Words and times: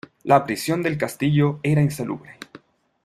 La 0.23 0.43
prisión 0.45 0.81
del 0.81 0.97
castillo 0.97 1.59
era 1.61 1.79
insalubre. 1.83 2.39